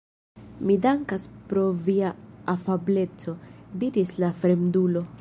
[0.69, 2.11] Mi dankas pro via
[2.57, 3.39] afableco,
[3.85, 5.07] diris la fremdulo.